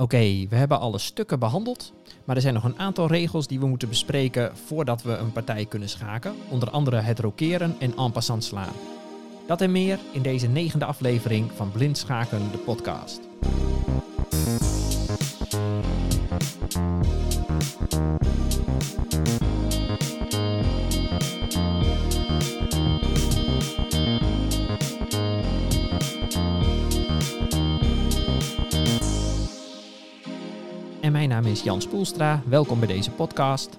[0.00, 1.92] Oké, we hebben alle stukken behandeld,
[2.24, 5.66] maar er zijn nog een aantal regels die we moeten bespreken voordat we een partij
[5.66, 6.34] kunnen schaken.
[6.48, 8.72] Onder andere het rokeren en en passant slaan.
[9.46, 13.20] Dat en meer in deze negende aflevering van Blind Schaken, de podcast.
[31.68, 32.42] Jan Spoelstra.
[32.46, 33.78] Welkom bij deze podcast.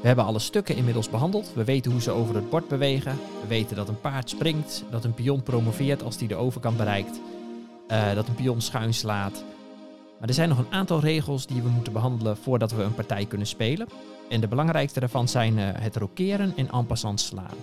[0.00, 1.52] We hebben alle stukken inmiddels behandeld.
[1.54, 3.18] We weten hoe ze over het bord bewegen.
[3.40, 7.20] We weten dat een paard springt, dat een pion promoveert als hij de overkant bereikt,
[7.88, 9.44] eh, dat een pion schuin slaat.
[10.18, 13.26] Maar er zijn nog een aantal regels die we moeten behandelen voordat we een partij
[13.26, 13.88] kunnen spelen.
[14.28, 17.56] En de belangrijkste daarvan zijn eh, het rokeren en en passant slaan.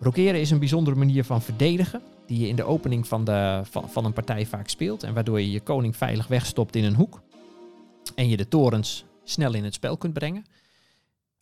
[0.00, 3.90] Rokeren is een bijzondere manier van verdedigen die je in de opening van, de, van,
[3.90, 7.20] van een partij vaak speelt en waardoor je je koning veilig wegstopt in een hoek
[8.16, 10.44] en je de torens snel in het spel kunt brengen.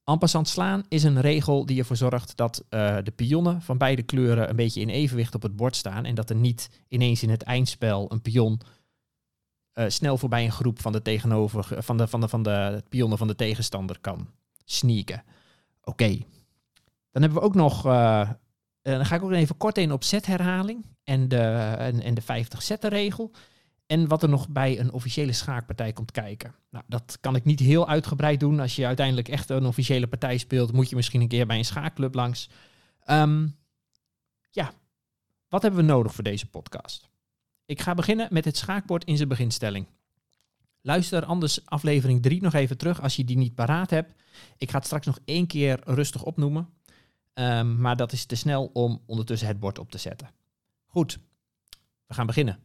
[0.05, 4.03] En passant slaan is een regel die ervoor zorgt dat eh, de pionnen van beide
[4.03, 7.31] kleuren een beetje in evenwicht op het bord staan en dat er niet ineens in
[7.31, 8.61] het eindspel een pion
[9.73, 13.19] eh, snel voorbij een groep van de tegenover van de, van de, van de pionnen
[13.19, 14.29] van de tegenstander kan
[14.65, 15.25] sneaken.
[15.83, 16.19] Oké.
[17.11, 18.31] Dan hebben we ook nog, uh,
[18.83, 21.37] dan ga ik ook even kort in op zetherhaling en de,
[21.79, 23.31] en, en de 50 zetten regel.
[23.87, 26.55] En wat er nog bij een officiële schaakpartij komt kijken.
[26.71, 28.61] Nou, dat kan ik niet heel uitgebreid doen.
[28.61, 31.65] Als je uiteindelijk echt een officiële partij speelt, moet je misschien een keer bij een
[31.65, 32.49] schaakclub langs.
[33.11, 33.57] Um,
[34.51, 34.73] ja,
[35.49, 37.09] wat hebben we nodig voor deze podcast?
[37.67, 39.87] Ik ga beginnen met het schaakbord in zijn beginstelling.
[40.81, 44.15] Luister anders aflevering 3 nog even terug als je die niet paraat hebt.
[44.59, 46.69] Ik ga het straks nog één keer rustig opnoemen.
[47.35, 50.31] Um, maar dat is te snel om ondertussen het bord op te zetten.
[50.87, 51.19] Goed,
[52.07, 52.59] we gaan beginnen.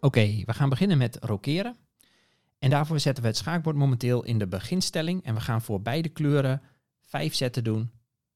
[0.00, 1.76] Oké, we gaan beginnen met rokeren.
[2.58, 5.24] En daarvoor zetten we het schaakbord momenteel in de beginstelling.
[5.24, 6.62] En we gaan voor beide kleuren
[7.00, 7.90] vijf zetten doen.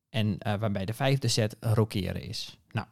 [0.09, 2.59] En uh, waarbij de vijfde set rokeren is.
[2.71, 2.87] Nou,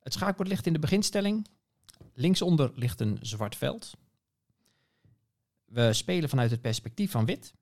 [0.00, 1.46] het schaakbord ligt in de beginstelling.
[2.14, 3.94] Linksonder ligt een zwart veld.
[5.64, 7.54] We spelen vanuit het perspectief van wit.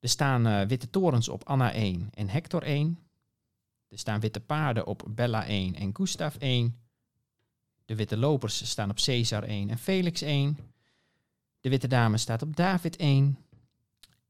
[0.00, 2.98] Er staan uh, witte torens op Anna 1 en Hector 1.
[3.88, 6.81] Er staan witte paarden op Bella 1 en Gustav 1.
[7.92, 10.58] De witte lopers staan op Caesar 1 en Felix 1.
[11.60, 13.38] De witte dame staat op David 1.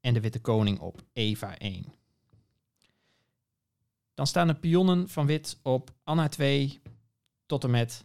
[0.01, 1.85] En de witte koning op Eva 1.
[4.15, 6.81] Dan staan de pionnen van wit op Anna 2
[7.47, 8.05] tot en met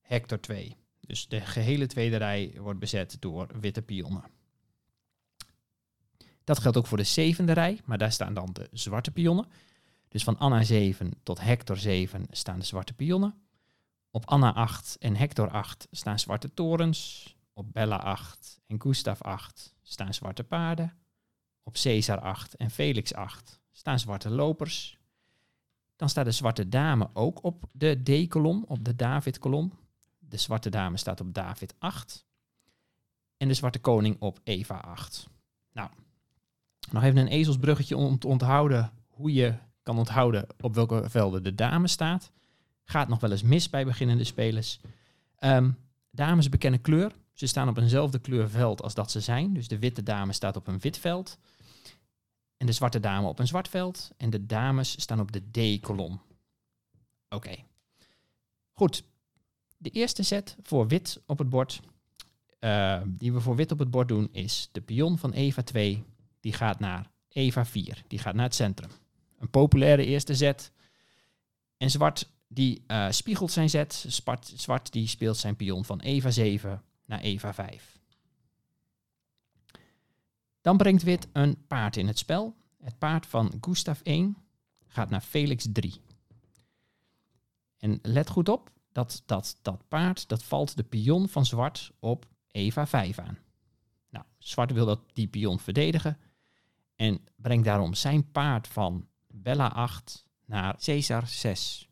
[0.00, 0.76] Hector 2.
[1.00, 4.24] Dus de gehele tweede rij wordt bezet door witte pionnen.
[6.44, 9.46] Dat geldt ook voor de zevende rij, maar daar staan dan de zwarte pionnen.
[10.08, 13.47] Dus van Anna 7 tot Hector 7 staan de zwarte pionnen.
[14.10, 17.36] Op Anna 8 en Hector 8 staan zwarte torens.
[17.52, 20.92] Op Bella 8 en Gustav 8 staan zwarte paarden.
[21.62, 24.98] Op Caesar 8 en Felix 8 staan zwarte lopers.
[25.96, 29.72] Dan staat de zwarte dame ook op de D-kolom, op de David-kolom.
[30.18, 32.26] De zwarte dame staat op David 8.
[33.36, 35.28] En de zwarte koning op Eva 8.
[35.72, 35.90] Nou,
[36.90, 41.54] nog even een ezelsbruggetje om te onthouden hoe je kan onthouden op welke velden de
[41.54, 42.32] dame staat.
[42.90, 44.80] Gaat nog wel eens mis bij beginnende spelers.
[45.40, 45.76] Um,
[46.10, 47.12] dames bekennen kleur.
[47.32, 49.54] Ze staan op eenzelfde kleurveld als dat ze zijn.
[49.54, 51.38] Dus de witte dame staat op een wit veld.
[52.56, 54.10] En de zwarte dame op een zwart veld.
[54.16, 56.20] En de dames staan op de D-kolom.
[57.28, 57.54] Oké.
[58.72, 59.04] Goed.
[59.76, 61.80] De eerste set voor wit op het bord,
[62.60, 66.04] uh, die we voor wit op het bord doen, is de pion van Eva 2.
[66.40, 68.02] Die gaat naar Eva 4.
[68.06, 68.90] Die gaat naar het centrum.
[69.38, 70.72] Een populaire eerste zet.
[71.76, 74.04] En zwart die uh, spiegelt zijn zet.
[74.08, 77.98] Zwart, zwart die speelt zijn pion van Eva 7 naar Eva 5.
[80.60, 82.56] Dan brengt wit een paard in het spel.
[82.82, 84.36] Het paard van Gustav 1
[84.86, 86.00] gaat naar Felix 3.
[87.78, 92.26] En let goed op, dat, dat, dat paard, dat valt de pion van zwart op
[92.50, 93.38] Eva 5 aan.
[94.10, 96.18] Nou, zwart wil dat die pion verdedigen
[96.96, 101.87] en brengt daarom zijn paard van Bella 8 naar Caesar 6.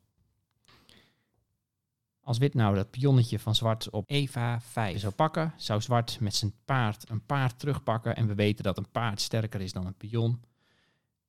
[2.26, 6.34] Als wit nou dat pionnetje van zwart op Eva 5 zou pakken, zou zwart met
[6.34, 8.16] zijn paard een paard terugpakken.
[8.16, 10.42] En we weten dat een paard sterker is dan een pion.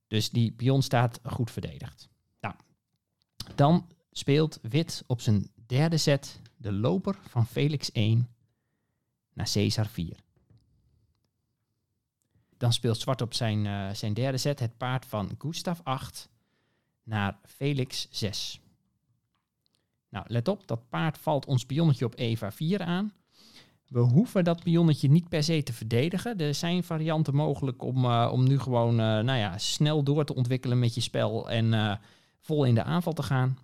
[0.08, 2.10] Dus die pion staat goed verdedigd.
[2.40, 2.56] Nou,
[3.56, 8.30] dan speelt wit op zijn derde set de loper van Felix 1
[9.34, 10.18] naar Caesar 4.
[12.58, 16.30] Dan speelt zwart op zijn, uh, zijn derde set het paard van Gustav 8
[17.04, 18.62] naar Felix 6.
[20.10, 23.14] Nou, let op, dat paard valt ons pionnetje op Eva 4 aan.
[23.88, 26.38] We hoeven dat pionnetje niet per se te verdedigen.
[26.38, 30.36] Er zijn varianten mogelijk om, uh, om nu gewoon uh, nou ja, snel door te
[30.36, 31.96] ontwikkelen met je spel en uh,
[32.40, 33.58] vol in de aanval te gaan.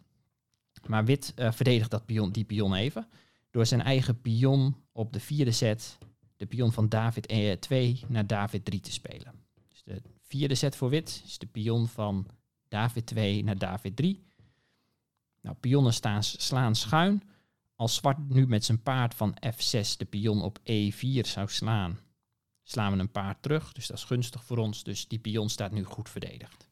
[0.88, 3.08] Maar wit verdedigt dat pion, die pion even
[3.52, 5.98] door zijn eigen pion op de vierde set,
[6.38, 9.34] de pion van David 2 naar David 3 te spelen.
[9.70, 12.28] Dus de vierde set voor wit is de pion van
[12.68, 14.24] David 2 naar David 3.
[15.44, 17.24] Nou, pionnen staan, slaan schuin.
[17.76, 22.00] Als zwart nu met zijn paard van F6 de pion op E4 zou slaan,
[22.64, 23.72] slaan we een paard terug.
[23.72, 24.84] Dus dat is gunstig voor ons.
[24.84, 26.70] Dus die pion staat nu goed verdedigd.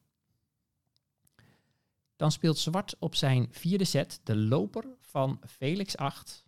[2.16, 6.44] Dan speelt zwart op zijn vierde set de loper van Felix 8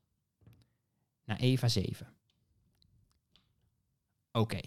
[1.25, 2.15] naar Eva 7.
[4.33, 4.61] Oké.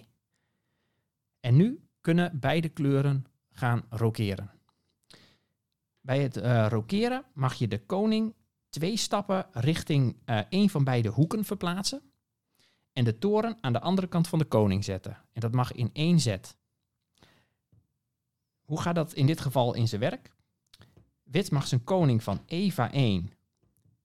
[1.40, 4.57] En nu kunnen beide kleuren gaan rokeren.
[6.08, 8.36] Bij het uh, rokeren mag je de koning
[8.70, 12.02] twee stappen richting uh, een van beide hoeken verplaatsen.
[12.94, 15.18] En de toren aan de andere kant van de koning zetten.
[15.34, 16.58] En dat mag in één zet.
[18.62, 20.32] Hoe gaat dat in dit geval in zijn werk?
[21.24, 23.32] Wit mag zijn koning van Eva 1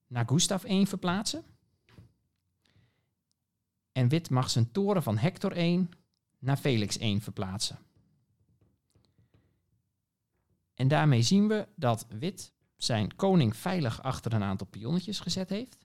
[0.07, 1.43] naar Gustav 1 verplaatsen.
[3.91, 5.91] En wit mag zijn toren van Hector 1
[6.39, 7.79] naar Felix 1 verplaatsen.
[10.83, 15.77] En daarmee zien we dat wit zijn koning veilig achter een aantal pionnetjes gezet heeft.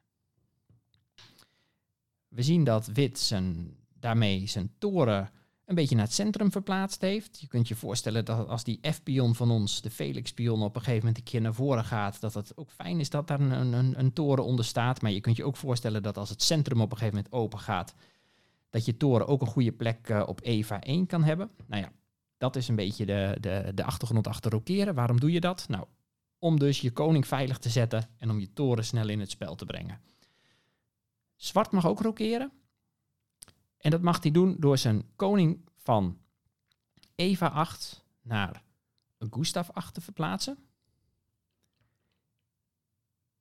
[2.29, 5.31] We zien dat wit zijn, daarmee zijn toren
[5.65, 7.41] een beetje naar het centrum verplaatst heeft.
[7.41, 11.07] Je kunt je voorstellen dat als die F-pion van ons, de Felix-pion, op een gegeven
[11.07, 13.99] moment een keer naar voren gaat, dat het ook fijn is dat daar een, een,
[13.99, 15.03] een toren onder staat.
[15.03, 17.59] Maar je kunt je ook voorstellen dat als het centrum op een gegeven moment open
[17.59, 17.95] gaat,
[18.71, 21.51] dat je toren ook een goede plek uh, op Eva 1 kan hebben.
[21.67, 21.93] Nou ja,
[22.39, 24.95] dat is een beetje de, de, de achtergrond achter rokeren.
[24.95, 25.69] Waarom doe je dat?
[25.69, 25.87] Nou,
[26.39, 29.55] om dus je koning veilig te zetten en om je toren snel in het spel
[29.55, 30.01] te brengen.
[31.37, 32.53] Zwart mag ook rokeren.
[33.79, 36.19] En dat mag hij doen door zijn koning van
[37.15, 38.63] Eva 8 naar
[39.31, 40.59] Gustav 8 te verplaatsen.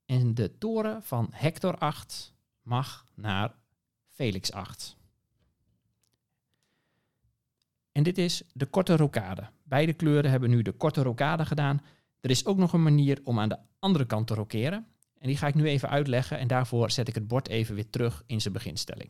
[0.05, 3.55] En de toren van Hector 8 mag naar
[4.07, 4.95] Felix 8.
[7.97, 9.44] En dit is de korte rokade.
[9.63, 11.81] Beide kleuren hebben nu de korte rokade gedaan.
[12.21, 14.85] Er is ook nog een manier om aan de andere kant te rokeren.
[15.19, 17.89] En die ga ik nu even uitleggen en daarvoor zet ik het bord even weer
[17.89, 19.09] terug in zijn beginstelling.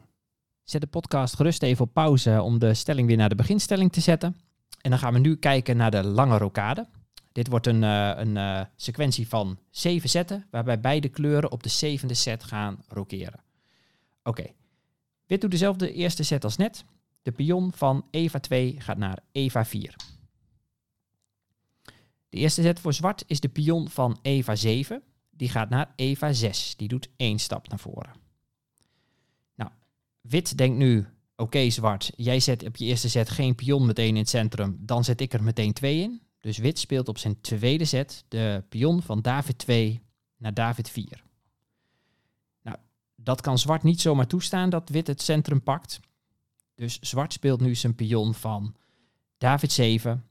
[0.64, 4.02] Zet de podcast gerust even op pauze om de stelling weer naar de beginstelling te
[4.02, 4.38] zetten.
[4.82, 6.88] En dan gaan we nu kijken naar de lange rokade.
[7.32, 11.70] Dit wordt een, uh, een uh, sequentie van zeven zetten, waarbij beide kleuren op de
[11.70, 13.40] zevende set gaan rokeren.
[14.24, 14.56] Oké, okay.
[15.26, 16.86] wit doet dezelfde eerste set als net.
[17.28, 19.96] De pion van Eva 2 gaat naar Eva 4.
[22.30, 25.04] De eerste zet voor zwart is de pion van Eva 7.
[25.30, 26.76] Die gaat naar Eva 6.
[26.76, 28.14] Die doet één stap naar voren.
[29.56, 29.72] Nou,
[30.22, 34.16] wit denkt nu, oké zwart, jij zet op je eerste zet geen pion meteen in
[34.16, 34.78] het centrum.
[34.80, 36.22] Dan zet ik er meteen twee in.
[36.40, 40.02] Dus wit speelt op zijn tweede zet de pion van David 2
[40.38, 41.24] naar David 4.
[42.62, 42.78] Nou,
[43.16, 46.00] dat kan zwart niet zomaar toestaan dat wit het centrum pakt.
[46.78, 48.76] Dus zwart speelt nu zijn pion van
[49.38, 50.26] David 7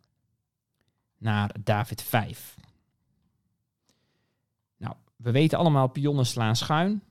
[1.18, 2.56] naar David 5.
[4.76, 7.02] Nou, we weten allemaal pionnen slaan schuin.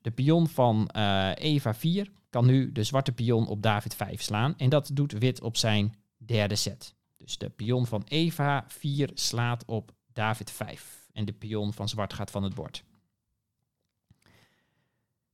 [0.00, 4.56] De pion van uh, Eva 4 kan nu de zwarte pion op David 5 slaan.
[4.56, 6.94] En dat doet wit op zijn derde set.
[7.16, 11.08] Dus de pion van Eva 4 slaat op David 5.
[11.12, 12.84] En de pion van zwart gaat van het bord.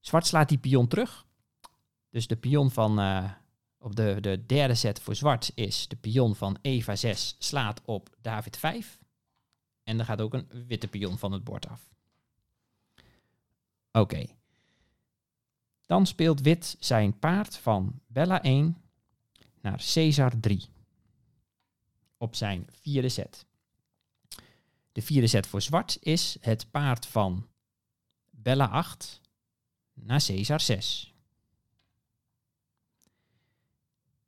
[0.00, 1.26] Zwart slaat die pion terug.
[2.10, 3.30] Dus de pion van uh,
[3.86, 8.16] op de, de derde set voor zwart is de pion van Eva 6 slaat op
[8.20, 8.98] David 5.
[9.82, 11.90] En er gaat ook een witte pion van het bord af.
[13.92, 14.26] Oké.
[15.86, 18.76] Dan speelt wit zijn paard van Bella 1
[19.60, 20.68] naar Caesar 3.
[22.16, 23.46] Op zijn vierde set.
[24.92, 27.46] De vierde set voor zwart is het paard van
[28.30, 29.20] Bella 8
[29.92, 31.15] naar Caesar 6.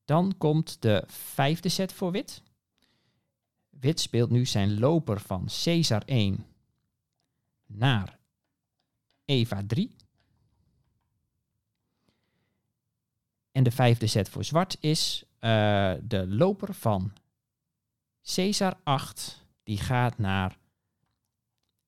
[0.09, 2.43] Dan komt de vijfde set voor wit.
[3.69, 6.47] Wit speelt nu zijn loper van Caesar 1
[7.67, 8.19] naar
[9.25, 9.97] Eva 3.
[13.53, 17.13] En de vijfde set voor zwart is uh, de loper van
[18.35, 19.45] Caesar 8.
[19.63, 20.59] Die gaat naar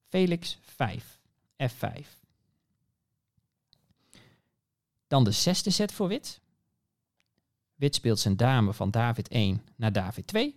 [0.08, 1.20] Felix 5.
[1.62, 2.06] F5.
[5.06, 6.39] Dan de zesde set voor wit.
[7.80, 10.54] Wit speelt zijn dame van David 1 naar David 2.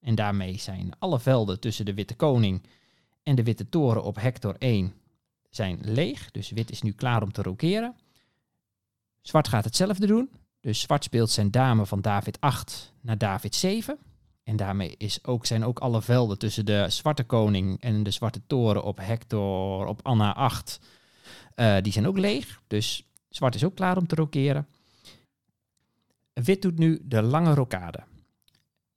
[0.00, 2.62] En daarmee zijn alle velden tussen de witte koning
[3.22, 4.92] en de witte toren op Hector 1
[5.50, 7.96] zijn leeg, dus wit is nu klaar om te rokeren.
[9.20, 10.30] Zwart gaat hetzelfde doen.
[10.60, 13.98] Dus zwart speelt zijn dame van David 8 naar David 7.
[14.42, 18.40] En daarmee is ook, zijn ook alle velden tussen de zwarte koning en de zwarte
[18.46, 20.80] toren op Hector, op Anna 8,
[21.56, 22.62] uh, die zijn ook leeg.
[22.66, 24.66] Dus zwart is ook klaar om te rokeren.
[26.44, 28.04] Wit doet nu de lange rokade.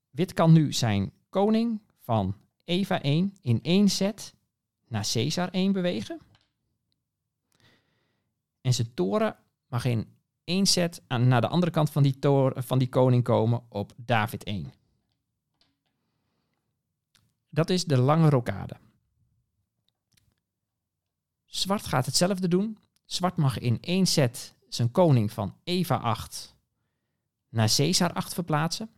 [0.09, 4.33] Wit kan nu zijn koning van Eva 1 in één set
[4.87, 6.21] naar Caesar 1 bewegen.
[8.61, 9.35] En zijn toren
[9.67, 10.07] mag in
[10.43, 13.93] één set aan, naar de andere kant van die, toren, van die koning komen op
[13.95, 14.73] David 1.
[17.49, 18.77] Dat is de lange rokade.
[21.45, 22.77] Zwart gaat hetzelfde doen.
[23.05, 26.57] Zwart mag in één set zijn koning van Eva 8
[27.49, 28.89] naar Caesar 8 verplaatsen.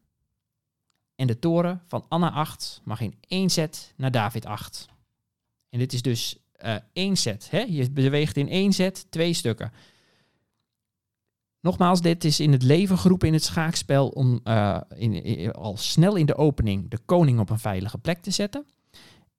[1.15, 4.87] En de toren van Anna 8 mag in één set naar David 8.
[5.69, 7.47] En dit is dus uh, één set.
[7.51, 7.59] Hè?
[7.59, 9.71] Je beweegt in één set twee stukken.
[11.61, 16.15] Nogmaals, dit is in het leven geroepen in het schaakspel om uh, in, al snel
[16.15, 18.65] in de opening de koning op een veilige plek te zetten.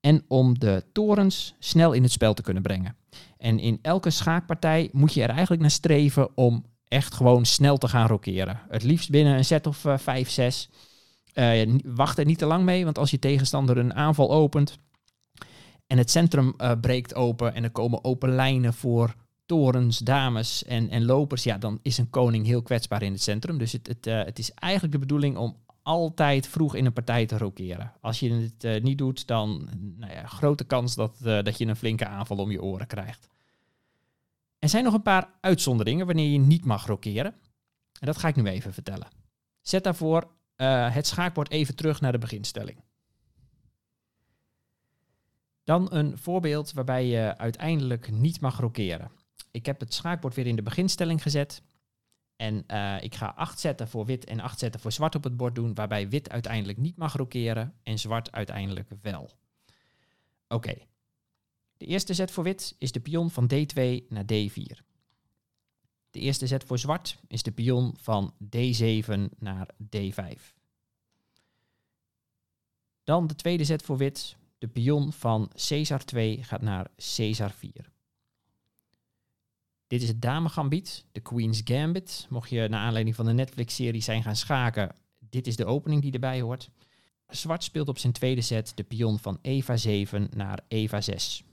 [0.00, 2.96] En om de torens snel in het spel te kunnen brengen.
[3.38, 7.88] En in elke schaakpartij moet je er eigenlijk naar streven om echt gewoon snel te
[7.88, 8.60] gaan rokeren.
[8.68, 10.68] Het liefst binnen een set of uh, 5, 6.
[11.34, 14.78] Uh, wacht er niet te lang mee, want als je tegenstander een aanval opent
[15.86, 19.14] en het centrum uh, breekt open en er komen open lijnen voor
[19.46, 23.58] torens, dames en, en lopers, ja, dan is een koning heel kwetsbaar in het centrum.
[23.58, 27.26] Dus het, het, uh, het is eigenlijk de bedoeling om altijd vroeg in een partij
[27.26, 27.92] te rokeren.
[28.00, 31.76] Als je het uh, niet doet, dan nou ja, grote kans dat, dat je een
[31.76, 33.31] flinke aanval om je oren krijgt.
[34.62, 37.34] Er zijn nog een paar uitzonderingen wanneer je niet mag rokeren.
[38.00, 39.08] En dat ga ik nu even vertellen.
[39.60, 40.30] Zet daarvoor
[40.92, 42.84] het schaakbord even terug naar de beginstelling.
[45.64, 49.10] Dan een voorbeeld waarbij je uiteindelijk niet mag rokeren
[49.52, 51.62] ik heb het schaakbord weer in de beginstelling gezet.
[52.36, 55.36] En uh, ik ga acht zetten voor wit en acht zetten voor zwart op het
[55.36, 59.30] bord doen, waarbij wit uiteindelijk niet mag rokeren en zwart uiteindelijk wel.
[60.48, 60.74] Oké.
[61.82, 64.78] De eerste zet voor wit is de pion van D2 naar D4.
[66.10, 70.40] De eerste zet voor zwart is de pion van D7 naar D5.
[73.04, 74.36] Dan de tweede zet voor wit.
[74.58, 77.90] De pion van Caesar 2 gaat naar Caesar 4.
[79.86, 82.26] Dit is het dame gambit, de Queen's Gambit.
[82.28, 86.12] Mocht je naar aanleiding van de Netflix-serie zijn gaan schaken, dit is de opening die
[86.12, 86.70] erbij hoort.
[87.26, 91.44] Zwart speelt op zijn tweede set de pion van Eva 7 naar Eva 6.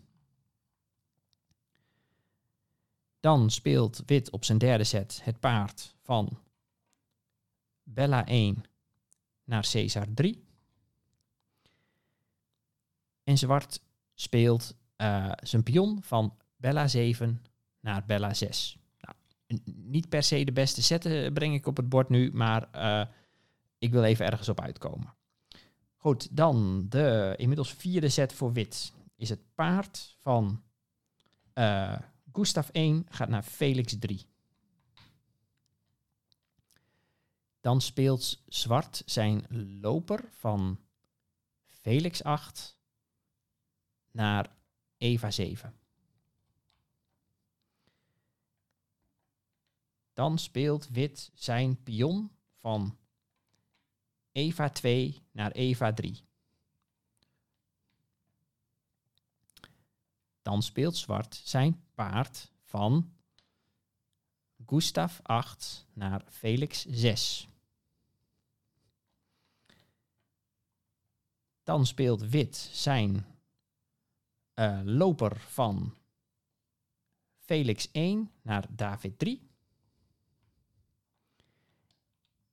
[3.20, 6.40] Dan speelt wit op zijn derde set het paard van
[7.84, 8.64] Bella 1
[9.44, 10.48] naar Caesar 3.
[13.24, 13.82] En zwart
[14.14, 17.42] speelt uh, zijn pion van Bella 7
[17.80, 18.78] naar Bella 6.
[19.00, 19.16] Nou,
[19.66, 23.06] niet per se de beste zetten breng ik op het bord nu, maar uh,
[23.78, 25.14] ik wil even ergens op uitkomen.
[25.96, 28.94] Goed, dan de inmiddels vierde set voor wit.
[29.16, 30.64] Is het paard van
[31.54, 31.96] uh,
[32.32, 34.26] Gustav 1 gaat naar Felix 3.
[37.60, 39.46] Dan speelt zwart zijn
[39.82, 40.80] loper van
[41.66, 42.78] Felix 8
[44.12, 44.56] naar
[44.98, 45.74] Eva 7.
[50.14, 52.98] Dan speelt wit zijn pion van
[54.32, 56.29] Eva 2 naar Eva 3.
[60.50, 63.14] Dan speelt zwart zijn paard van
[64.66, 67.48] Gustav 8 naar Felix 6.
[71.64, 73.26] Dan speelt wit zijn
[74.56, 75.96] uh, loper van
[77.38, 79.50] Felix 1 naar David 3.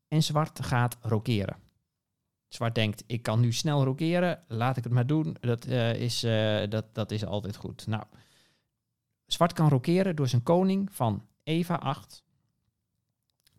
[0.08, 1.65] En zwart gaat rokeren.
[2.48, 5.36] Zwart denkt, ik kan nu snel rokeren, laat ik het maar doen.
[5.40, 7.86] Dat, uh, is, uh, dat, dat is altijd goed.
[7.86, 8.04] Nou,
[9.26, 12.24] zwart kan rokeren door zijn koning van Eva 8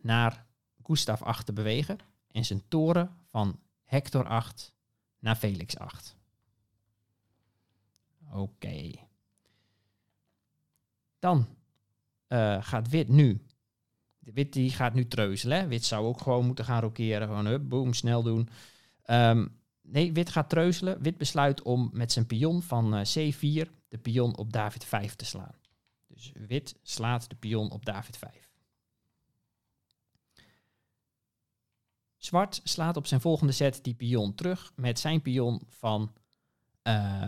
[0.00, 0.46] naar
[0.82, 1.98] Gustav 8 te bewegen.
[2.30, 4.74] En zijn toren van Hector 8
[5.18, 6.16] naar Felix 8.
[8.32, 8.90] Oké.
[11.18, 11.46] Dan
[12.28, 13.42] uh, gaat wit nu
[14.34, 15.68] Wit die gaat nu treuzelen.
[15.68, 17.28] Wit zou ook gewoon moeten gaan rokeren.
[17.28, 18.48] Gewoon hup, boom, snel doen.
[19.10, 21.02] Um, nee, wit gaat treuzelen.
[21.02, 25.24] Wit besluit om met zijn pion van uh, C4 de pion op David 5 te
[25.24, 25.54] slaan.
[26.06, 28.48] Dus wit slaat de pion op David 5.
[32.16, 36.12] Zwart slaat op zijn volgende set die pion terug met zijn pion van
[36.82, 37.26] uh,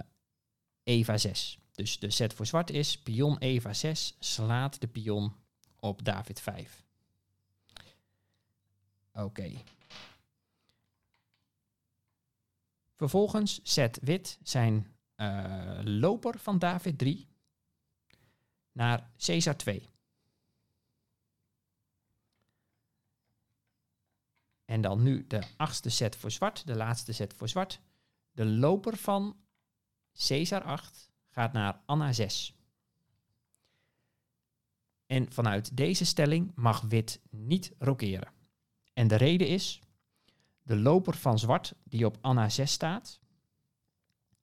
[0.83, 1.59] Eva 6.
[1.73, 5.33] Dus de set voor zwart is pion Eva 6 slaat de pion
[5.77, 6.85] op David 5.
[9.13, 9.53] Oké.
[13.01, 17.29] Vervolgens zet wit zijn uh, loper van David 3
[18.73, 19.89] naar Caesar 2.
[24.65, 27.81] En dan nu de achtste set voor zwart, de laatste set voor zwart.
[28.33, 29.37] De loper van
[30.27, 32.55] Caesar 8 gaat naar Anna 6.
[35.07, 38.33] En vanuit deze stelling mag wit niet rokeren.
[38.93, 39.81] En de reden is,
[40.71, 43.21] de loper van zwart die op Anna 6 staat,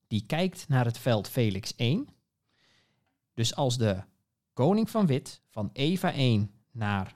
[0.08, 2.08] die kijkt naar het veld Felix 1.
[3.34, 4.04] Dus als de
[4.54, 7.16] koning van wit van Eva 1 naar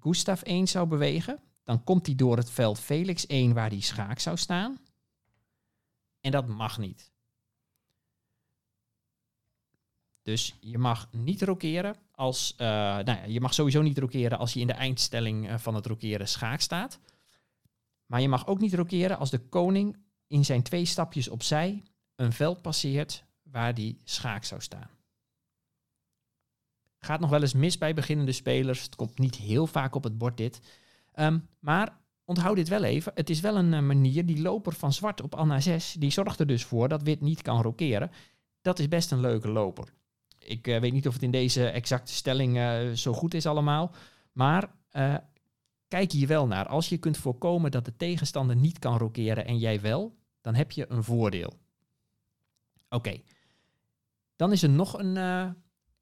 [0.00, 4.18] Gustav 1 zou bewegen, dan komt hij door het veld Felix 1 waar die schaak
[4.18, 4.78] zou staan.
[6.20, 7.12] En dat mag niet.
[10.22, 12.52] Dus je mag niet rokeren als.
[12.52, 15.74] Uh, nou ja, je mag sowieso niet rokeren als je in de eindstelling eh, van
[15.74, 17.00] het rokeren schaak staat.
[18.10, 21.82] Maar je mag ook niet rokeren als de koning in zijn twee stapjes opzij
[22.14, 24.90] een veld passeert waar die schaak zou staan.
[26.98, 28.82] Gaat nog wel eens mis bij beginnende spelers.
[28.82, 30.60] Het komt niet heel vaak op het bord dit.
[31.12, 33.12] Ehm, maar onthoud dit wel even.
[33.14, 36.40] Het is wel een uh, manier, die loper van zwart op Anna 6, die zorgt
[36.40, 38.10] er dus voor dat wit niet kan rokeren.
[38.60, 39.92] Dat is best een leuke loper.
[40.38, 43.94] Ik uh, weet niet of het in deze exacte stelling uh, zo goed is allemaal.
[44.32, 44.70] Maar
[45.90, 46.66] kijk hier wel naar.
[46.66, 50.70] Als je kunt voorkomen dat de tegenstander niet kan rokeren en jij wel, dan heb
[50.70, 51.52] je een voordeel.
[52.88, 53.20] Oké.
[54.36, 55.54] Dan is er nog een, een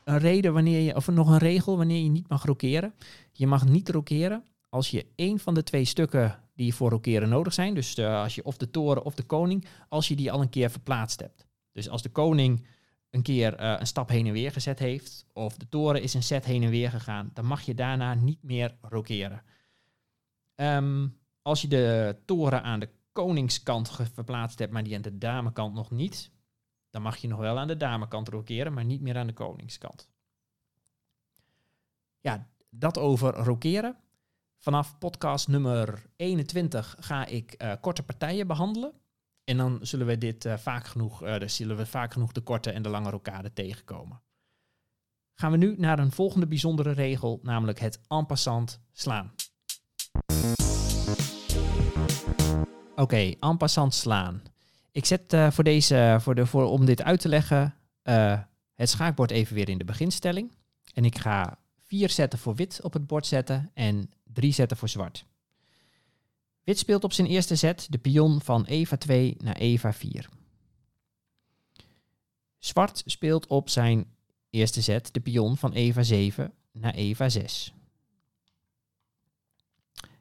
[0.05, 2.95] reden wanneer je, of nog een regel wanneer je niet mag rokeren.
[3.33, 7.53] Je mag niet rokeren als je één van de twee stukken die voor rokeren nodig
[7.53, 10.41] zijn, dus uh, als je of de toren of de koning, als je die al
[10.41, 11.47] een keer verplaatst hebt.
[11.73, 12.67] Dus als de koning
[13.11, 16.23] een keer uh, een stap heen en weer gezet heeft, of de toren is een
[16.23, 19.43] set heen en weer gegaan, dan mag je daarna niet meer rokeren.
[20.61, 25.75] Um, als je de toren aan de koningskant verplaatst hebt, maar die aan de damekant
[25.75, 26.31] nog niet,
[26.91, 30.09] dan mag je nog wel aan de damekant rokeren, maar niet meer aan de koningskant.
[32.21, 33.97] Ja, dat over rokeren.
[34.59, 38.93] Vanaf podcast nummer 21 ga ik uh, korte partijen behandelen.
[39.45, 42.71] En dan zullen we dit uh, vaak genoeg, uh, zullen we vaak genoeg de korte
[42.71, 44.23] en de lange rokade tegenkomen.
[45.35, 49.35] Gaan we nu naar een volgende bijzondere regel, namelijk het en passant slaan.
[52.99, 54.43] Oké, okay, en passant slaan.
[54.93, 57.75] Ik zet voor deze, voor de, voor, om dit uit te leggen,
[58.75, 60.53] het schaakbord even weer in de beginstelling.
[60.95, 64.89] En ik ga vier zetten voor wit op het bord zetten en drie zetten voor
[64.89, 65.25] zwart.
[66.65, 70.29] Wit speelt op zijn eerste zet de pion van Eva 2 naar Eva 4.
[72.59, 74.07] Zwart speelt op zijn
[74.51, 77.73] eerste zet de pion van Eva 7 naar Eva 6.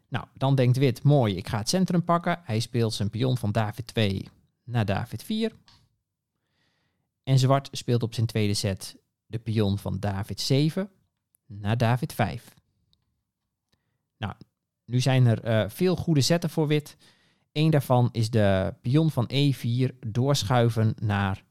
[0.09, 2.39] Nou, dan denkt wit, mooi, ik ga het centrum pakken.
[2.43, 4.29] Hij speelt zijn pion van David 2
[4.63, 5.51] naar David 4.
[7.23, 10.89] En zwart speelt op zijn tweede set de pion van David 7
[11.45, 12.53] naar David 5.
[14.17, 14.33] Nou,
[14.85, 16.97] nu zijn er uh, veel goede zetten voor wit.
[17.51, 21.43] Eén daarvan is de pion van E4 doorschuiven naar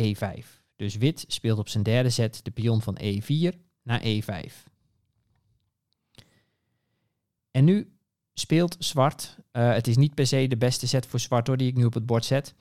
[0.00, 0.46] E5.
[0.76, 4.72] Dus wit speelt op zijn derde zet de pion van E4 naar E5.
[7.54, 7.92] En nu
[8.32, 9.36] speelt zwart.
[9.52, 11.84] Uh, het is niet per se de beste set voor zwart hoor, die ik nu
[11.84, 12.54] op het bord zet.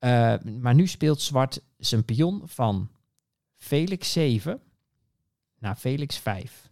[0.00, 2.90] Uh, maar nu speelt zwart zijn pion van
[3.56, 4.60] Felix 7
[5.58, 6.70] naar Felix 5.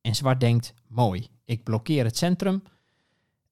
[0.00, 2.62] En zwart denkt, mooi, ik blokkeer het centrum.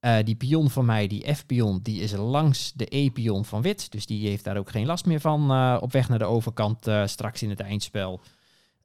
[0.01, 3.91] Uh, die pion van mij, die F-pion, die is langs de E-pion van wit.
[3.91, 7.43] Dus die heeft daar ook geen last meer van op weg naar de overkant straks
[7.43, 8.21] in het eindspel.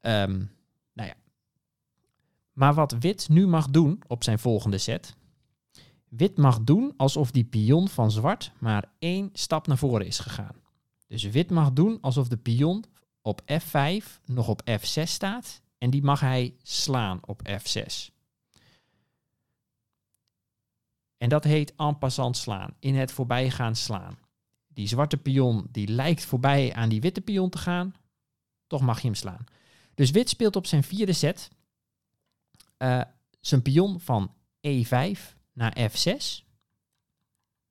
[0.01, 0.55] Um.
[2.57, 5.15] Maar wat wit nu mag doen op zijn volgende set.
[6.07, 10.55] Wit mag doen alsof die pion van zwart maar één stap naar voren is gegaan.
[11.07, 12.83] Dus wit mag doen alsof de pion
[13.21, 18.13] op F5 nog op F6 staat en die mag hij slaan op F6.
[21.17, 24.17] En dat heet en passant slaan, in het voorbijgaan slaan.
[24.67, 27.95] Die zwarte pion die lijkt voorbij aan die witte pion te gaan,
[28.67, 29.45] toch mag je hem slaan.
[29.93, 31.49] Dus wit speelt op zijn vierde set
[32.77, 33.01] uh,
[33.39, 34.33] zijn pion van
[34.67, 35.19] E5
[35.53, 36.45] naar F6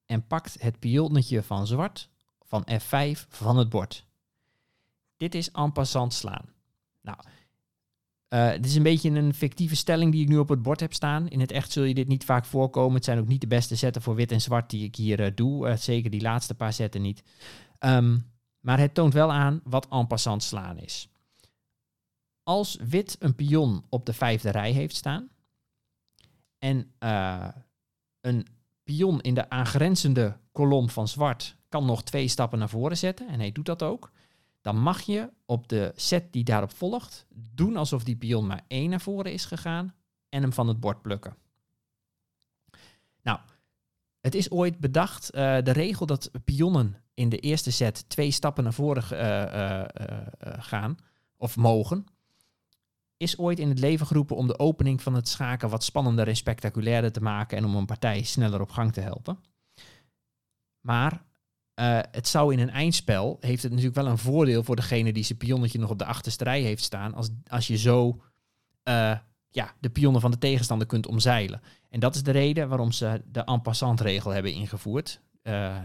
[0.06, 2.08] en pakt het pionnetje van zwart
[2.40, 4.06] van F5 van het bord.
[5.16, 6.44] Dit is en passant slaan.
[7.00, 7.18] Nou,
[8.28, 10.92] uh, dit is een beetje een fictieve stelling die ik nu op het bord heb
[10.92, 11.28] staan.
[11.28, 12.94] In het echt zul je dit niet vaak voorkomen.
[12.94, 15.26] Het zijn ook niet de beste zetten voor wit en zwart die ik hier uh,
[15.34, 15.76] doe.
[15.76, 17.22] Zeker die laatste paar zetten niet.
[17.80, 21.08] Um, Maar het toont wel aan wat en passant slaan is.
[22.48, 25.28] Als wit een pion op de vijfde rij heeft staan
[26.58, 27.48] en uh,
[28.20, 28.46] een
[28.84, 33.38] pion in de aangrenzende kolom van zwart kan nog twee stappen naar voren zetten, en
[33.38, 34.12] hij doet dat ook,
[34.60, 38.90] dan mag je op de set die daarop volgt doen alsof die pion maar één
[38.90, 39.94] naar voren is gegaan
[40.28, 41.36] en hem van het bord plukken.
[43.22, 43.38] Nou,
[44.20, 48.64] het is ooit bedacht, uh, de regel dat pionnen in de eerste set twee stappen
[48.64, 49.84] naar voren uh,
[50.58, 50.96] gaan
[51.36, 52.06] of mogen,
[53.16, 56.36] is ooit in het leven geroepen om de opening van het schaken wat spannender en
[56.36, 59.38] spectaculairder te maken en om een partij sneller op gang te helpen.
[60.80, 61.12] Maar
[61.80, 65.24] uh, het zou in een eindspel, heeft het natuurlijk wel een voordeel voor degene die
[65.24, 68.22] zijn pionnetje nog op de achterste rij heeft staan, als, als je zo
[68.88, 69.18] uh,
[69.50, 71.60] ja, de pionnen van de tegenstander kunt omzeilen.
[71.88, 75.20] En dat is de reden waarom ze de en passant regel hebben ingevoerd.
[75.42, 75.76] Uh,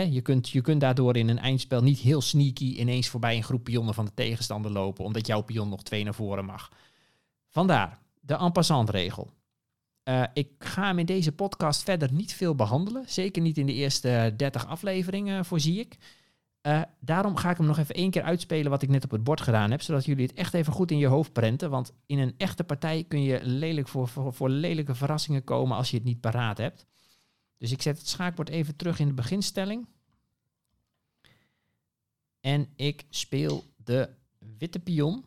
[0.00, 3.64] je, kunt, je kunt daardoor in een eindspel niet heel sneaky ineens voorbij een groep
[3.64, 6.70] pionnen van de tegenstander lopen, omdat jouw pion nog twee naar voren mag.
[7.48, 9.32] Vandaar de en passant regel.
[10.04, 13.04] Uh, ik ga hem in deze podcast verder niet veel behandelen.
[13.06, 15.96] Zeker niet in de eerste 30 afleveringen, voorzie ik.
[16.62, 19.24] Uh, daarom ga ik hem nog even één keer uitspelen wat ik net op het
[19.24, 21.70] bord gedaan heb, zodat jullie het echt even goed in je hoofd prenten.
[21.70, 25.90] Want in een echte partij kun je lelijk voor, voor, voor lelijke verrassingen komen als
[25.90, 26.86] je het niet paraat hebt.
[27.62, 29.86] Dus ik zet het schaakbord even terug in de beginstelling.
[32.40, 35.24] En ik speel de witte pion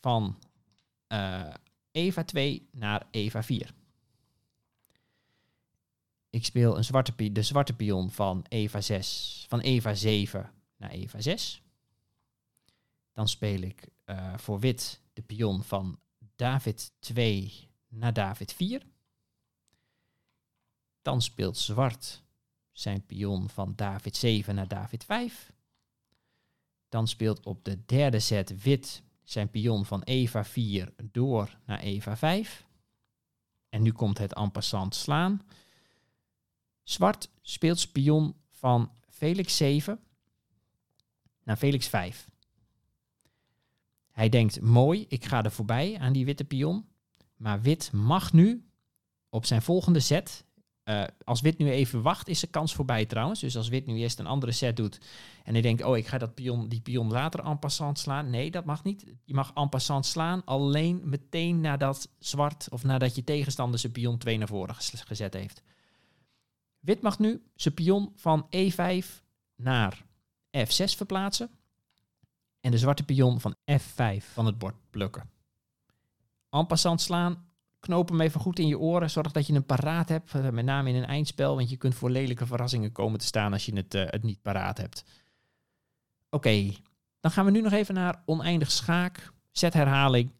[0.00, 0.38] van
[1.08, 1.54] uh,
[1.90, 3.74] Eva 2 naar Eva 4.
[6.30, 11.20] Ik speel een zwarte, de zwarte pion van Eva 6, van Eva 7 naar Eva
[11.20, 11.62] 6.
[13.12, 16.00] Dan speel ik uh, voor wit de pion van
[16.36, 18.82] David 2 naar David 4.
[21.02, 22.22] Dan speelt zwart
[22.72, 25.52] zijn pion van David 7 naar David 5.
[26.88, 32.16] Dan speelt op de derde set wit zijn pion van Eva 4 door naar Eva
[32.16, 32.66] 5.
[33.68, 35.42] En nu komt het en slaan.
[36.82, 40.00] Zwart speelt spion van Felix 7
[41.42, 42.28] naar Felix 5.
[44.10, 46.88] Hij denkt, mooi, ik ga er voorbij aan die witte pion.
[47.36, 48.70] Maar wit mag nu
[49.28, 50.44] op zijn volgende set...
[50.90, 53.40] Uh, als wit nu even wacht, is de kans voorbij trouwens.
[53.40, 55.00] Dus als wit nu eerst een andere set doet...
[55.44, 58.30] en hij denkt, oh, ik ga dat pion, die pion later en passant slaan.
[58.30, 59.04] Nee, dat mag niet.
[59.24, 62.68] Je mag en passant slaan alleen meteen nadat zwart...
[62.70, 65.62] of nadat je tegenstander zijn pion 2 naar voren gezet heeft.
[66.80, 69.06] Wit mag nu zijn pion van E5
[69.56, 70.04] naar
[70.56, 71.50] F6 verplaatsen.
[72.60, 75.30] En de zwarte pion van F5 van het bord plukken.
[76.50, 77.49] En passant slaan.
[77.80, 79.10] Knoop hem even goed in je oren.
[79.10, 80.34] Zorg dat je hem paraat hebt.
[80.34, 81.56] Eh, met name in een eindspel.
[81.56, 84.42] Want je kunt voor lelijke verrassingen komen te staan als je het, uh, het niet
[84.42, 85.04] paraat hebt.
[86.30, 86.72] Oké,
[87.20, 90.32] dan gaan we nu nog even naar oneindig schaak, zetherhaling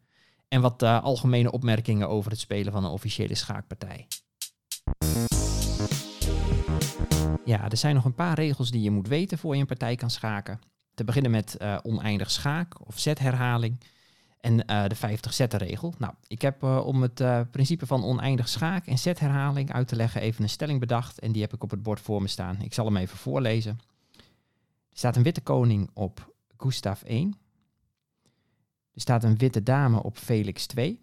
[0.47, 4.07] en wat uh, algemene opmerkingen over het spelen van een officiële schaakpartij.
[7.45, 9.95] Ja, er zijn nog een paar regels die je moet weten voor je een partij
[9.95, 10.59] kan schaken.
[10.93, 13.79] Te beginnen met oneindig schaak of zetherhaling
[14.41, 15.93] en uh, de 50 zettenregel.
[15.97, 20.21] Nou, ik heb uh, om het principe van oneindig schaak en zetherhaling uit te leggen
[20.21, 22.61] even een stelling bedacht en die heb ik op het bord voor me staan.
[22.61, 23.79] Ik zal hem even voorlezen.
[24.89, 27.35] Er staat een witte koning op Gustav 1.
[28.93, 31.01] Er staat een witte dame op Felix 2.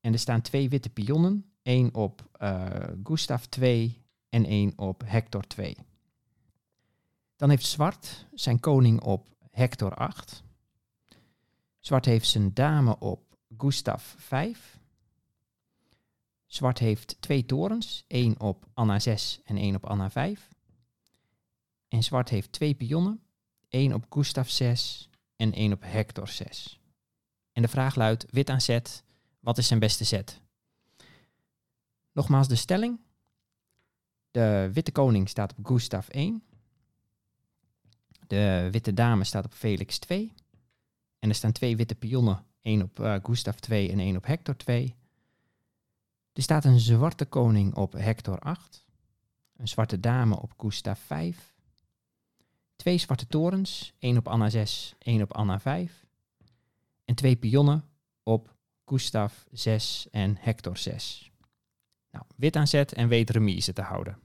[0.00, 1.44] En er staan twee witte pionnen.
[1.62, 2.28] één op
[3.02, 5.76] Gustav 2 en 1 op Hector 2.
[7.36, 10.42] Dan heeft zwart zijn koning op Hector 8.
[11.88, 14.78] Zwart heeft zijn dame op Gustav 5.
[16.46, 20.48] Zwart heeft twee torens, één op Anna 6 en één op Anna 5.
[21.88, 23.22] En zwart heeft twee pionnen,
[23.68, 26.80] één op Gustav 6 en één op Hector 6.
[27.52, 29.04] En de vraag luidt, wit aan zet,
[29.40, 30.40] wat is zijn beste zet?
[32.12, 33.00] Nogmaals de stelling,
[34.30, 36.42] de witte koning staat op Gustav 1.
[38.26, 40.34] De witte dame staat op Felix 2.
[41.18, 42.44] En er staan twee witte pionnen.
[42.62, 44.94] één op uh, Gustav 2 en één op Hector 2.
[46.32, 48.86] Er staat een zwarte koning op Hector 8.
[49.56, 51.54] Een zwarte dame op Gustav 5.
[52.76, 53.92] Twee zwarte torens.
[53.98, 56.06] één op Anna 6, één op Anna 5.
[57.04, 57.84] En twee pionnen
[58.22, 58.54] op
[58.84, 61.30] Gustav 6 en Hector 6.
[62.10, 64.18] Nou, wit aan zet en weet remise te houden.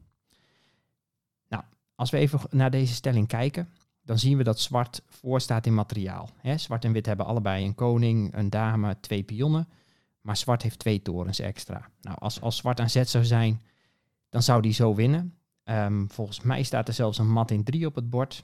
[1.47, 1.63] Nou,
[1.95, 3.69] als we even naar deze stelling kijken,
[4.03, 6.29] dan zien we dat zwart voorstaat in materiaal.
[6.55, 9.67] Zwart en wit hebben allebei een koning, een dame, twee pionnen.
[10.21, 11.89] Maar zwart heeft twee torens extra.
[12.01, 13.61] Nou, als, als zwart aan zet zou zijn,
[14.29, 15.37] dan zou die zo winnen.
[15.63, 18.43] Um, volgens mij staat er zelfs een mat in 3 op het bord.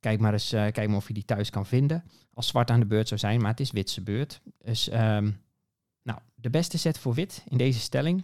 [0.00, 2.04] kijk maar eens kijk maar of je die thuis kan vinden.
[2.34, 4.40] Als zwart aan de beurt zou zijn, maar het is witse beurt.
[4.58, 5.30] Dus ehm,
[6.02, 8.22] nou, de beste set voor wit in deze stelling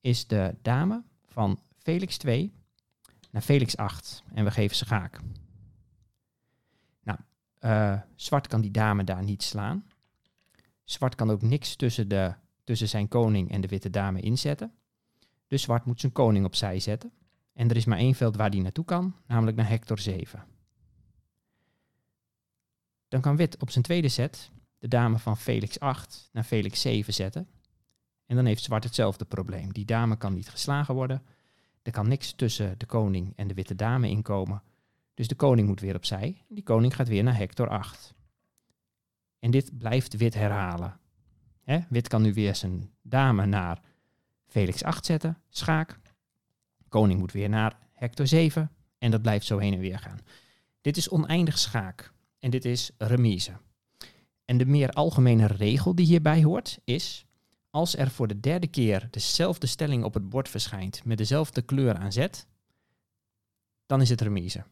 [0.00, 2.52] is de dame van Felix 2
[3.30, 4.22] naar Felix 8.
[4.34, 5.20] En we geven schaak.
[7.02, 7.18] Nou,
[7.60, 9.86] uh, zwart kan die dame daar niet slaan.
[10.84, 14.72] Zwart kan ook niks tussen, de, tussen zijn koning en de witte dame inzetten.
[15.46, 17.12] Dus zwart moet zijn koning opzij zetten.
[17.52, 20.44] En er is maar één veld waar die naartoe kan, namelijk naar Hector 7.
[23.08, 27.14] Dan kan wit op zijn tweede set de dame van Felix 8 naar Felix 7
[27.14, 27.48] zetten.
[28.26, 29.72] En dan heeft zwart hetzelfde probleem.
[29.72, 31.22] Die dame kan niet geslagen worden.
[31.82, 34.62] Er kan niks tussen de koning en de witte dame inkomen.
[35.14, 36.44] Dus de koning moet weer opzij.
[36.48, 38.14] Die koning gaat weer naar Hector 8.
[39.38, 41.00] En dit blijft wit herhalen.
[41.88, 43.80] Wit kan nu weer zijn dame naar
[44.46, 45.98] Felix 8 zetten, schaak.
[46.88, 50.18] Koning moet weer naar Hector 7 en dat blijft zo heen en weer gaan.
[50.80, 53.52] Dit is oneindig schaak en dit is remise.
[54.44, 57.26] En de meer algemene regel die hierbij hoort is,
[57.70, 61.94] als er voor de derde keer dezelfde stelling op het bord verschijnt met dezelfde kleur
[61.94, 62.46] aan zet,
[63.86, 64.64] dan is het remise.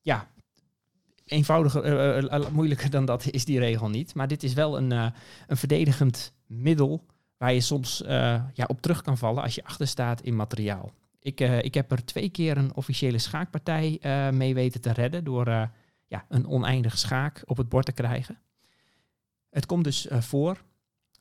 [0.00, 0.30] Ja,
[1.24, 4.14] eenvoudiger, uh, moeilijker dan dat is die regel niet.
[4.14, 8.02] Maar dit is wel een, een verdedigend middel waar je soms
[8.54, 10.92] ja, op terug kan vallen als je achter staat in materiaal.
[11.20, 13.98] Ik, ik heb er twee keer een officiële schaakpartij
[14.32, 15.46] mee weten te redden door
[16.06, 18.38] ja, een oneindig schaak op het bord te krijgen.
[19.50, 20.64] Het komt dus voor.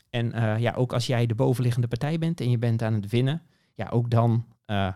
[0.09, 3.41] En ja, ook als jij de bovenliggende partij bent en je bent aan het winnen,
[3.73, 4.45] ja, ook dan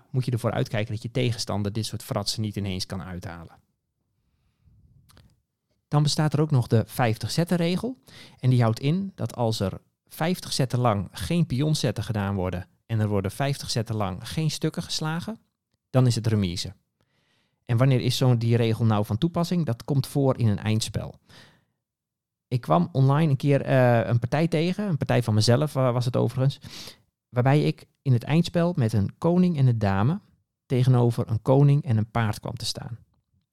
[0.09, 3.61] moet je ervoor uitkijken dat je tegenstander dit soort fratsen niet ineens kan uithalen.
[5.87, 7.97] Dan bestaat er ook nog de 50 zetten regel.
[8.39, 12.99] En die houdt in dat als er 50 zetten lang geen pionzetten gedaan worden en
[12.99, 15.39] er worden 50 zetten lang geen stukken geslagen,
[15.89, 16.73] dan is het remise.
[17.65, 19.65] En wanneer is zo'n die regel nou van toepassing?
[19.65, 21.19] Dat komt voor in een eindspel.
[22.53, 26.15] Ik kwam online een keer uh, een partij tegen, een partij van mezelf was het
[26.15, 26.59] overigens,
[27.29, 30.19] waarbij ik in het eindspel met een koning en een dame
[30.65, 32.97] tegenover een koning en een paard kwam te staan.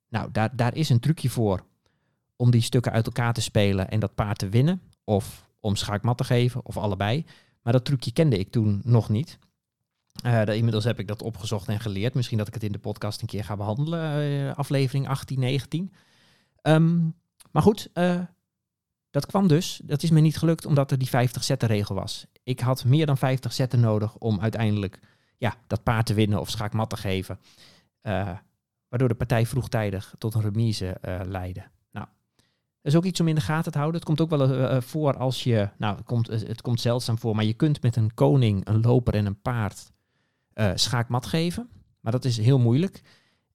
[0.09, 1.65] Nou, daar, daar is een trucje voor
[2.37, 4.83] om die stukken uit elkaar te spelen en dat paard te winnen.
[5.05, 7.25] Of om schaakmat te geven, of allebei.
[7.63, 9.39] Maar dat trucje kende ik toen nog niet.
[10.27, 12.15] Uh, inmiddels heb ik dat opgezocht en geleerd.
[12.15, 14.31] Misschien dat ik het in de podcast een keer ga behandelen.
[14.31, 15.93] Uh, aflevering 18, 19.
[16.63, 17.15] Um,
[17.51, 18.21] maar goed, uh,
[19.11, 19.81] dat kwam dus.
[19.85, 22.27] Dat is me niet gelukt omdat er die 50 zetten regel was.
[22.43, 25.01] Ik had meer dan 50 zetten nodig om uiteindelijk
[25.39, 27.39] ja, dat paard te winnen of schaakmat te geven.
[28.89, 30.97] waardoor de partij vroegtijdig tot een remise
[31.27, 31.63] leidde.
[32.83, 34.01] Dat is ook iets om in de gaten te houden.
[34.01, 37.35] Het komt ook wel uh, voor als je, nou, het komt, het komt zeldzaam voor,
[37.35, 39.93] maar je kunt met een koning, een loper en een paard
[40.55, 41.69] uh, schaakmat geven.
[42.01, 43.03] Maar dat is heel moeilijk.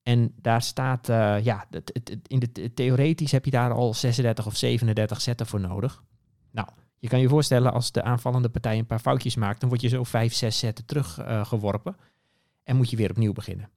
[0.05, 4.45] En daar staat, uh, ja, het, het, in de, theoretisch heb je daar al 36
[4.45, 6.03] of 37 zetten voor nodig.
[6.51, 6.67] Nou,
[6.99, 9.87] je kan je voorstellen als de aanvallende partij een paar foutjes maakt, dan word je
[9.87, 11.95] zo 5, 6 zetten teruggeworpen.
[12.63, 13.69] en moet je weer opnieuw beginnen.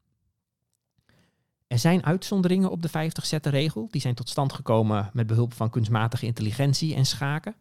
[1.67, 3.89] Er zijn uitzonderingen op de 50 zetten regel.
[3.91, 7.55] Die zijn tot stand gekomen met behulp van kunstmatige intelligentie en schaken.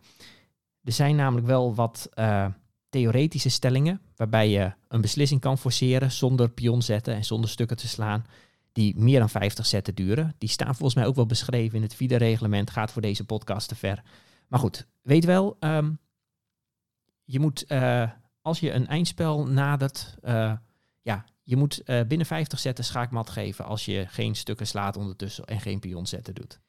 [0.84, 2.46] Er zijn namelijk wel wat uh,
[2.90, 7.88] theoretische stellingen waarbij je een beslissing kan forceren zonder pion zetten en zonder stukken te
[7.88, 8.26] slaan
[8.78, 10.36] die meer dan 50 zetten duren.
[10.38, 12.70] Die staan volgens mij ook wel beschreven in het FIDE-reglement.
[12.70, 14.04] Gaat voor deze podcast te ver.
[14.48, 16.00] Maar goed, weet wel, um,
[17.24, 18.12] je moet uh,
[18.42, 20.54] als je een eindspel nadert, uh,
[21.02, 25.46] ja, je moet uh, binnen 50 zetten schaakmat geven als je geen stukken slaat ondertussen
[25.46, 26.60] en geen pionzetten doet.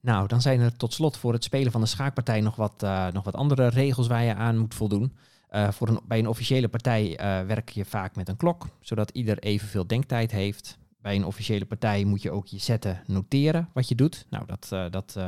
[0.00, 2.80] Nou, dan zijn er tot slot voor het spelen van de schaakpartij nog wat,
[3.12, 5.16] nog wat andere regels waar je aan moet voldoen.
[5.50, 9.86] Voor een, bij een officiële partij werk je vaak met een klok, zodat ieder evenveel
[9.86, 10.77] denktijd heeft.
[11.00, 14.26] Bij een officiële partij moet je ook je zetten noteren wat je doet.
[14.30, 15.18] Nou, dat, dat,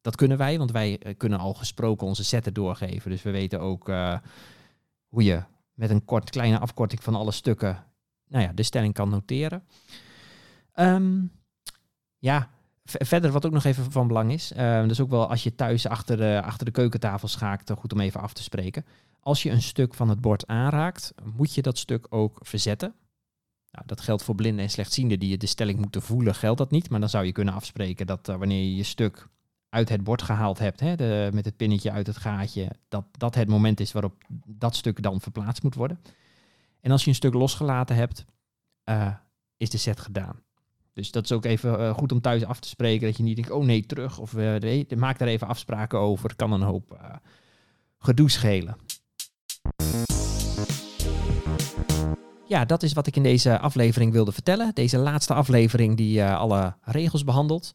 [0.00, 3.10] dat kunnen wij, want wij kunnen al gesproken onze zetten doorgeven.
[3.10, 3.86] Dus we weten ook
[5.08, 5.42] hoe je
[5.74, 7.84] met een kort, kleine afkorting van alle stukken
[8.28, 9.62] nou ja, de stelling kan noteren.
[10.74, 11.32] Um,
[12.18, 12.50] ja,
[12.84, 14.52] verder wat ook nog even van belang is,
[14.86, 18.20] dus ook wel als je thuis achter de, achter de keukentafel schaakt, goed om even
[18.20, 18.84] af te spreken.
[19.20, 22.94] Als je een stuk van het bord aanraakt, moet je dat stuk ook verzetten.
[23.74, 26.90] Nou, dat geldt voor blinden en slechtzienden die de stelling moeten voelen, geldt dat niet.
[26.90, 29.28] Maar dan zou je kunnen afspreken dat uh, wanneer je je stuk
[29.68, 33.34] uit het bord gehaald hebt, hè, de, met het pinnetje uit het gaatje, dat dat
[33.34, 34.14] het moment is waarop
[34.46, 36.00] dat stuk dan verplaatst moet worden.
[36.80, 38.24] En als je een stuk losgelaten hebt,
[38.84, 39.14] uh,
[39.56, 40.42] is de set gedaan.
[40.92, 43.06] Dus dat is ook even uh, goed om thuis af te spreken.
[43.06, 44.18] Dat je niet denkt, oh nee, terug.
[44.18, 44.32] Of
[44.96, 46.36] maak daar even afspraken over.
[46.36, 46.98] Kan een hoop
[47.98, 48.76] gedoe schelen.
[52.46, 54.74] Ja, dat is wat ik in deze aflevering wilde vertellen.
[54.74, 57.72] Deze laatste aflevering die uh, alle regels behandelt.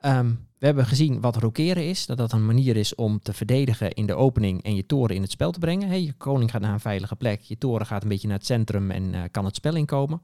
[0.00, 2.06] Um, we hebben gezien wat rokeren is.
[2.06, 5.22] Dat dat een manier is om te verdedigen in de opening en je toren in
[5.22, 5.88] het spel te brengen.
[5.88, 7.40] Hey, je koning gaat naar een veilige plek.
[7.40, 10.22] Je toren gaat een beetje naar het centrum en uh, kan het spel inkomen.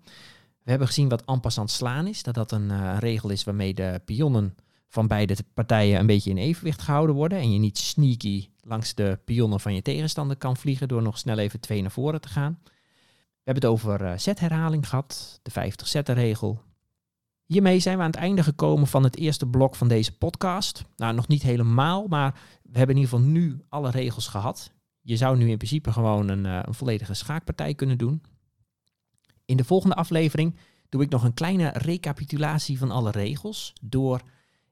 [0.63, 2.23] We hebben gezien wat en passant slaan is.
[2.23, 4.55] Dat dat een uh, regel is waarmee de pionnen
[4.89, 7.39] van beide partijen een beetje in evenwicht gehouden worden.
[7.39, 11.39] En je niet sneaky langs de pionnen van je tegenstander kan vliegen door nog snel
[11.39, 12.59] even twee naar voren te gaan.
[13.49, 16.63] We hebben het over uh, setherhaling gehad, de 50 zetten regel.
[17.45, 20.85] Hiermee zijn we aan het einde gekomen van het eerste blok van deze podcast.
[20.97, 22.33] Nou, nog niet helemaal, maar
[22.63, 24.73] we hebben in ieder geval nu alle regels gehad.
[25.01, 28.23] Je zou nu in principe gewoon een, uh, een volledige schaakpartij kunnen doen.
[29.45, 30.59] In de volgende aflevering
[30.89, 34.23] doe ik nog een kleine recapitulatie van alle regels door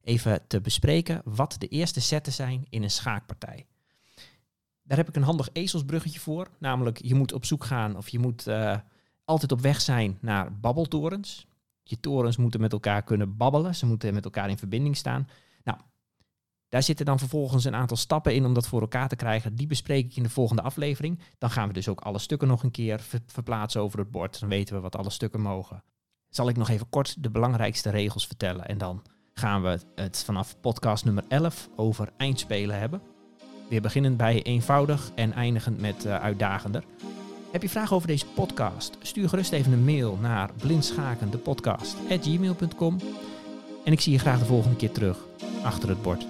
[0.00, 3.66] even te bespreken wat de eerste setten zijn in een schaakpartij.
[4.86, 6.48] Daar heb ik een handig ezelsbruggetje voor.
[6.58, 8.76] Namelijk, je moet op zoek gaan of je moet uh,
[9.24, 11.46] altijd op weg zijn naar babbeltorens.
[11.82, 13.74] Je torens moeten met elkaar kunnen babbelen.
[13.74, 15.28] Ze moeten met elkaar in verbinding staan.
[15.64, 15.78] Nou,
[16.68, 19.54] daar zitten dan vervolgens een aantal stappen in om dat voor elkaar te krijgen.
[19.54, 21.20] Die bespreek ik in de volgende aflevering.
[21.38, 24.40] Dan gaan we dus ook alle stukken nog een keer ver verplaatsen over het bord.
[24.40, 25.82] Dan weten we wat alle stukken mogen.
[26.28, 28.66] Zal ik nog even kort de belangrijkste regels vertellen.
[28.66, 33.15] En dan gaan we het vanaf podcast nummer 11 over eindspelen hebben.
[33.68, 36.84] Weer beginnend bij eenvoudig en eindigend met uh, uitdagender.
[37.50, 38.96] Heb je vragen over deze podcast?
[39.02, 42.98] Stuur gerust even een mail naar blindschakendepodcast.gmail.com
[43.84, 45.18] En ik zie je graag de volgende keer terug
[45.62, 46.26] achter het bord.